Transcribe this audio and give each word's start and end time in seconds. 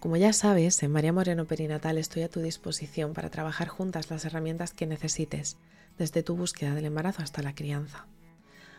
Como 0.00 0.16
ya 0.16 0.32
sabes, 0.32 0.82
en 0.82 0.92
María 0.92 1.12
Moreno 1.12 1.46
Perinatal 1.46 1.96
estoy 1.96 2.22
a 2.22 2.28
tu 2.28 2.40
disposición 2.40 3.14
para 3.14 3.30
trabajar 3.30 3.68
juntas 3.68 4.10
las 4.10 4.24
herramientas 4.24 4.72
que 4.72 4.86
necesites, 4.86 5.56
desde 5.98 6.22
tu 6.22 6.36
búsqueda 6.36 6.74
del 6.74 6.84
embarazo 6.84 7.22
hasta 7.22 7.42
la 7.42 7.54
crianza. 7.54 8.06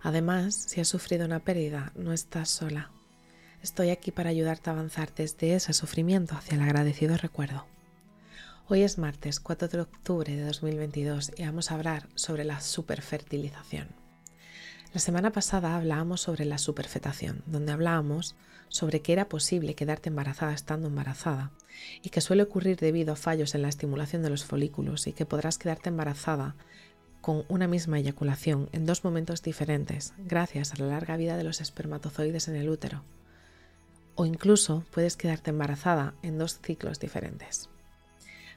Además, 0.00 0.54
si 0.54 0.80
has 0.80 0.88
sufrido 0.88 1.26
una 1.26 1.40
pérdida, 1.40 1.92
no 1.94 2.12
estás 2.12 2.48
sola. 2.48 2.90
Estoy 3.62 3.90
aquí 3.90 4.10
para 4.10 4.30
ayudarte 4.30 4.70
a 4.70 4.72
avanzar 4.72 5.14
desde 5.14 5.54
ese 5.54 5.72
sufrimiento 5.74 6.34
hacia 6.34 6.56
el 6.56 6.62
agradecido 6.62 7.16
recuerdo. 7.16 7.66
Hoy 8.68 8.82
es 8.82 8.96
martes 8.96 9.38
4 9.38 9.68
de 9.68 9.80
octubre 9.80 10.34
de 10.34 10.44
2022 10.44 11.32
y 11.36 11.44
vamos 11.44 11.70
a 11.70 11.74
hablar 11.74 12.08
sobre 12.14 12.44
la 12.44 12.60
superfertilización. 12.60 14.01
La 14.92 15.00
semana 15.00 15.32
pasada 15.32 15.74
hablábamos 15.74 16.20
sobre 16.20 16.44
la 16.44 16.58
superfetación, 16.58 17.42
donde 17.46 17.72
hablábamos 17.72 18.34
sobre 18.68 19.00
que 19.00 19.14
era 19.14 19.26
posible 19.26 19.74
quedarte 19.74 20.10
embarazada 20.10 20.52
estando 20.52 20.88
embarazada 20.88 21.50
y 22.02 22.10
que 22.10 22.20
suele 22.20 22.42
ocurrir 22.42 22.76
debido 22.76 23.14
a 23.14 23.16
fallos 23.16 23.54
en 23.54 23.62
la 23.62 23.70
estimulación 23.70 24.22
de 24.22 24.28
los 24.28 24.44
folículos 24.44 25.06
y 25.06 25.14
que 25.14 25.24
podrás 25.24 25.56
quedarte 25.56 25.88
embarazada 25.88 26.56
con 27.22 27.44
una 27.48 27.68
misma 27.68 28.00
eyaculación 28.00 28.68
en 28.72 28.84
dos 28.84 29.02
momentos 29.02 29.42
diferentes 29.42 30.12
gracias 30.18 30.74
a 30.74 30.76
la 30.76 30.88
larga 30.88 31.16
vida 31.16 31.38
de 31.38 31.44
los 31.44 31.62
espermatozoides 31.62 32.48
en 32.48 32.56
el 32.56 32.68
útero. 32.68 33.02
O 34.14 34.26
incluso 34.26 34.84
puedes 34.90 35.16
quedarte 35.16 35.50
embarazada 35.50 36.12
en 36.22 36.36
dos 36.36 36.58
ciclos 36.60 37.00
diferentes. 37.00 37.70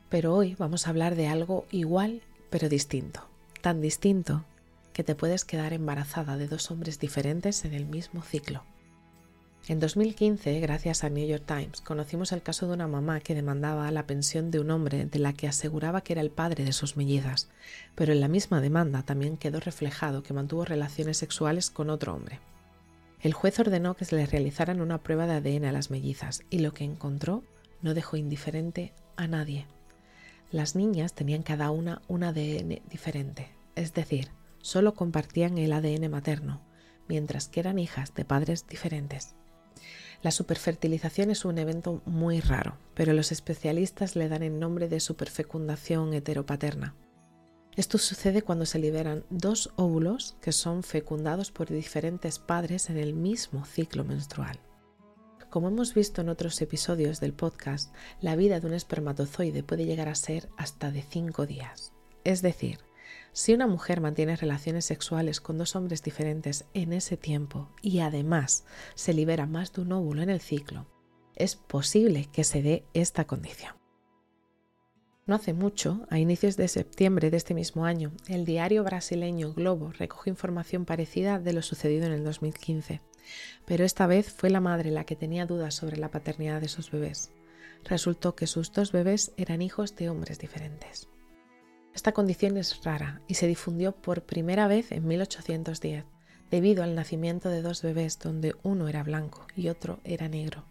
Pero 0.09 0.35
hoy 0.35 0.55
vamos 0.55 0.85
a 0.85 0.89
hablar 0.89 1.15
de 1.15 1.27
algo 1.27 1.65
igual 1.71 2.21
pero 2.49 2.67
distinto, 2.67 3.25
tan 3.61 3.79
distinto 3.79 4.43
que 4.95 5.03
te 5.03 5.13
puedes 5.13 5.43
quedar 5.43 5.73
embarazada 5.73 6.37
de 6.37 6.47
dos 6.47 6.71
hombres 6.71 6.99
diferentes 6.99 7.65
en 7.65 7.73
el 7.73 7.85
mismo 7.85 8.21
ciclo. 8.21 8.63
En 9.67 9.81
2015, 9.81 10.57
gracias 10.61 11.03
a 11.03 11.09
New 11.09 11.27
York 11.27 11.43
Times, 11.45 11.81
conocimos 11.81 12.31
el 12.31 12.41
caso 12.41 12.65
de 12.65 12.75
una 12.75 12.87
mamá 12.87 13.19
que 13.19 13.35
demandaba 13.35 13.91
la 13.91 14.07
pensión 14.07 14.51
de 14.51 14.61
un 14.61 14.71
hombre 14.71 15.05
de 15.05 15.19
la 15.19 15.33
que 15.33 15.49
aseguraba 15.49 15.99
que 15.99 16.13
era 16.13 16.21
el 16.21 16.31
padre 16.31 16.63
de 16.63 16.71
sus 16.71 16.95
mellizas, 16.95 17.49
pero 17.93 18.13
en 18.13 18.21
la 18.21 18.29
misma 18.29 18.61
demanda 18.61 19.03
también 19.03 19.35
quedó 19.35 19.59
reflejado 19.59 20.23
que 20.23 20.33
mantuvo 20.33 20.63
relaciones 20.63 21.17
sexuales 21.17 21.69
con 21.69 21.89
otro 21.89 22.13
hombre. 22.13 22.39
El 23.19 23.33
juez 23.33 23.59
ordenó 23.59 23.95
que 23.95 24.05
se 24.05 24.15
le 24.15 24.25
realizaran 24.25 24.79
una 24.79 24.99
prueba 24.99 25.27
de 25.27 25.33
ADN 25.33 25.65
a 25.65 25.71
las 25.73 25.91
mellizas 25.91 26.43
y 26.49 26.59
lo 26.59 26.73
que 26.73 26.85
encontró 26.85 27.43
no 27.81 27.93
dejó 27.93 28.15
indiferente 28.15 28.93
a 29.17 29.27
nadie. 29.27 29.65
Las 30.51 30.73
niñas 30.77 31.11
tenían 31.11 31.43
cada 31.43 31.69
una 31.69 32.01
un 32.07 32.23
ADN 32.23 32.79
diferente, 32.89 33.49
es 33.75 33.93
decir, 33.93 34.29
solo 34.65 34.95
compartían 34.95 35.59
el 35.59 35.73
ADN 35.73 36.09
materno, 36.09 36.59
mientras 37.07 37.47
que 37.47 37.59
eran 37.59 37.77
hijas 37.77 38.15
de 38.15 38.25
padres 38.25 38.65
diferentes. 38.65 39.35
La 40.23 40.31
superfertilización 40.31 41.29
es 41.29 41.45
un 41.45 41.59
evento 41.59 42.01
muy 42.05 42.39
raro, 42.39 42.79
pero 42.95 43.13
los 43.13 43.31
especialistas 43.31 44.15
le 44.15 44.27
dan 44.27 44.41
el 44.41 44.59
nombre 44.59 44.89
de 44.89 44.99
superfecundación 44.99 46.15
heteropaterna. 46.15 46.95
Esto 47.75 47.99
sucede 47.99 48.41
cuando 48.41 48.65
se 48.65 48.79
liberan 48.79 49.23
dos 49.29 49.71
óvulos 49.75 50.35
que 50.41 50.51
son 50.51 50.81
fecundados 50.81 51.51
por 51.51 51.69
diferentes 51.69 52.39
padres 52.39 52.89
en 52.89 52.97
el 52.97 53.13
mismo 53.13 53.65
ciclo 53.65 54.03
menstrual. 54.03 54.59
Como 55.51 55.67
hemos 55.67 55.93
visto 55.93 56.21
en 56.21 56.29
otros 56.29 56.59
episodios 56.59 57.19
del 57.19 57.33
podcast, 57.33 57.93
la 58.19 58.35
vida 58.35 58.59
de 58.59 58.65
un 58.65 58.73
espermatozoide 58.73 59.61
puede 59.61 59.85
llegar 59.85 60.09
a 60.09 60.15
ser 60.15 60.49
hasta 60.57 60.89
de 60.89 61.03
5 61.03 61.45
días. 61.45 61.93
Es 62.23 62.41
decir, 62.41 62.79
si 63.35 63.53
una 63.53 63.67
mujer 63.67 63.99
mantiene 63.99 64.37
relaciones 64.37 64.85
sexuales 64.85 65.41
con 65.41 65.57
dos 65.57 65.75
hombres 65.75 66.01
diferentes 66.01 66.63
en 66.73 66.93
ese 66.93 67.17
tiempo 67.17 67.67
y 67.81 67.99
además 67.99 68.63
se 68.95 69.13
libera 69.13 69.45
más 69.45 69.73
de 69.73 69.81
un 69.81 69.91
óvulo 69.91 70.21
en 70.21 70.29
el 70.29 70.39
ciclo, 70.39 70.87
es 71.35 71.57
posible 71.57 72.29
que 72.31 72.45
se 72.45 72.61
dé 72.61 72.85
esta 72.93 73.25
condición. 73.25 73.75
No 75.25 75.35
hace 75.35 75.51
mucho, 75.51 76.07
a 76.09 76.17
inicios 76.17 76.55
de 76.55 76.69
septiembre 76.69 77.29
de 77.29 77.35
este 77.35 77.53
mismo 77.53 77.83
año, 77.83 78.13
el 78.29 78.45
diario 78.45 78.85
brasileño 78.85 79.53
Globo 79.53 79.91
recogió 79.91 80.31
información 80.31 80.85
parecida 80.85 81.37
de 81.37 81.51
lo 81.51 81.61
sucedido 81.61 82.05
en 82.05 82.13
el 82.13 82.23
2015, 82.23 83.01
pero 83.65 83.83
esta 83.83 84.07
vez 84.07 84.31
fue 84.31 84.49
la 84.49 84.61
madre 84.61 84.91
la 84.91 85.03
que 85.03 85.17
tenía 85.17 85.45
dudas 85.45 85.75
sobre 85.75 85.97
la 85.97 86.09
paternidad 86.09 86.61
de 86.61 86.69
sus 86.69 86.89
bebés. 86.89 87.31
Resultó 87.83 88.33
que 88.33 88.47
sus 88.47 88.71
dos 88.71 88.93
bebés 88.93 89.33
eran 89.35 89.61
hijos 89.61 89.97
de 89.97 90.09
hombres 90.09 90.39
diferentes. 90.39 91.09
Esta 91.95 92.11
condición 92.11 92.57
es 92.57 92.83
rara 92.83 93.21
y 93.25 93.35
se 93.35 93.47
difundió 93.47 93.93
por 93.93 94.23
primera 94.23 94.67
vez 94.67 94.91
en 94.91 95.07
1810 95.07 96.03
debido 96.51 96.83
al 96.83 96.93
nacimiento 96.93 97.49
de 97.49 97.61
dos 97.61 97.81
bebés 97.81 98.19
donde 98.19 98.53
uno 98.63 98.89
era 98.89 99.01
blanco 99.01 99.47
y 99.55 99.69
otro 99.69 100.01
era 100.03 100.27
negro. 100.27 100.65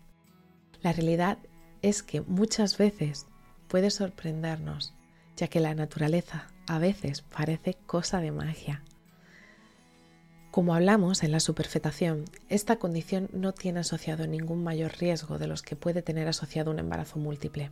La 0.83 0.93
realidad 0.93 1.39
es 1.81 2.03
que 2.03 2.21
muchas 2.21 2.77
veces 2.77 3.27
puede 3.69 3.91
sorprendernos, 3.91 4.93
ya 5.37 5.49
que 5.49 5.61
la 5.61 5.75
naturaleza 5.75 6.49
a 6.69 6.79
veces 6.79 7.23
parece 7.23 7.75
cosa 7.87 8.21
de 8.21 8.31
magia. 8.31 8.83
Como 10.51 10.75
hablamos 10.75 11.25
en 11.25 11.33
la 11.33 11.41
superfetación, 11.41 12.27
esta 12.51 12.77
condición 12.77 13.29
no 13.33 13.53
tiene 13.53 13.81
asociado 13.81 14.27
ningún 14.27 14.63
mayor 14.63 14.93
riesgo 14.99 15.39
de 15.39 15.49
los 15.49 15.63
que 15.63 15.75
puede 15.75 16.03
tener 16.03 16.29
asociado 16.29 16.71
un 16.71 16.79
embarazo 16.79 17.19
múltiple. 17.19 17.71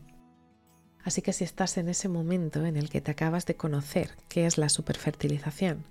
Así 1.04 1.22
que 1.22 1.32
si 1.32 1.44
estás 1.44 1.76
en 1.78 1.88
ese 1.88 2.08
momento 2.08 2.64
en 2.64 2.76
el 2.76 2.88
que 2.88 3.00
te 3.00 3.10
acabas 3.10 3.46
de 3.46 3.56
conocer 3.56 4.16
qué 4.28 4.46
es 4.46 4.58
la 4.58 4.68
superfertilización, 4.68 5.84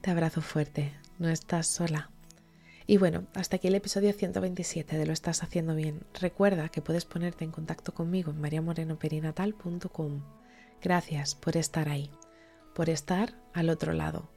te 0.00 0.10
abrazo 0.10 0.40
fuerte, 0.40 0.92
no 1.18 1.28
estás 1.28 1.66
sola. 1.66 2.10
Y 2.86 2.98
bueno, 2.98 3.26
hasta 3.34 3.56
aquí 3.56 3.66
el 3.66 3.74
episodio 3.74 4.12
127 4.12 4.96
de 4.96 5.06
Lo 5.06 5.12
estás 5.12 5.42
haciendo 5.42 5.74
bien. 5.74 6.02
Recuerda 6.20 6.68
que 6.68 6.82
puedes 6.82 7.04
ponerte 7.04 7.44
en 7.44 7.50
contacto 7.50 7.92
conmigo 7.92 8.30
en 8.30 8.40
mariamorenoperinatal.com. 8.40 10.22
Gracias 10.80 11.34
por 11.34 11.56
estar 11.56 11.88
ahí, 11.88 12.10
por 12.74 12.88
estar 12.88 13.34
al 13.54 13.70
otro 13.70 13.92
lado. 13.92 14.30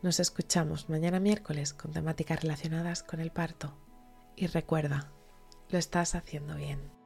Nos 0.00 0.20
escuchamos 0.20 0.88
mañana 0.88 1.18
miércoles 1.18 1.72
con 1.74 1.92
temáticas 1.92 2.40
relacionadas 2.42 3.02
con 3.02 3.18
el 3.18 3.32
parto. 3.32 3.74
Y 4.36 4.46
recuerda, 4.46 5.10
lo 5.70 5.78
estás 5.78 6.14
haciendo 6.14 6.54
bien. 6.54 6.97